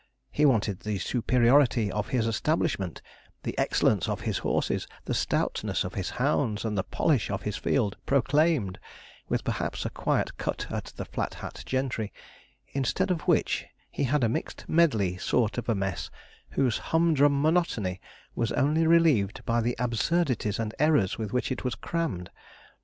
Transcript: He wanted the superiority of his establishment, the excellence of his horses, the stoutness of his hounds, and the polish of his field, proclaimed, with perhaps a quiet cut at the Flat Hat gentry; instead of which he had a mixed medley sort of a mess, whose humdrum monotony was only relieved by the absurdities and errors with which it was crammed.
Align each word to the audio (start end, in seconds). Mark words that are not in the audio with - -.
He 0.31 0.47
wanted 0.47 0.79
the 0.79 0.97
superiority 0.97 1.91
of 1.91 2.07
his 2.07 2.25
establishment, 2.25 3.03
the 3.43 3.55
excellence 3.59 4.09
of 4.09 4.21
his 4.21 4.39
horses, 4.39 4.87
the 5.05 5.13
stoutness 5.13 5.83
of 5.83 5.93
his 5.93 6.09
hounds, 6.09 6.65
and 6.65 6.75
the 6.75 6.81
polish 6.81 7.29
of 7.29 7.43
his 7.43 7.55
field, 7.55 7.95
proclaimed, 8.07 8.79
with 9.29 9.43
perhaps 9.43 9.85
a 9.85 9.91
quiet 9.91 10.37
cut 10.39 10.65
at 10.71 10.85
the 10.95 11.05
Flat 11.05 11.35
Hat 11.35 11.61
gentry; 11.67 12.11
instead 12.69 13.11
of 13.11 13.27
which 13.27 13.65
he 13.91 14.05
had 14.05 14.23
a 14.23 14.27
mixed 14.27 14.65
medley 14.67 15.17
sort 15.19 15.59
of 15.59 15.69
a 15.69 15.75
mess, 15.75 16.09
whose 16.49 16.79
humdrum 16.79 17.39
monotony 17.39 18.01
was 18.33 18.51
only 18.53 18.87
relieved 18.87 19.45
by 19.45 19.61
the 19.61 19.75
absurdities 19.77 20.57
and 20.57 20.73
errors 20.79 21.19
with 21.19 21.31
which 21.31 21.51
it 21.51 21.63
was 21.63 21.75
crammed. 21.75 22.31